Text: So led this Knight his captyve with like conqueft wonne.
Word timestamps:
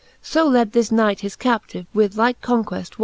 So 0.23 0.47
led 0.47 0.71
this 0.71 0.91
Knight 0.91 1.19
his 1.19 1.35
captyve 1.35 1.85
with 1.93 2.17
like 2.17 2.41
conqueft 2.41 2.97
wonne. 2.97 2.99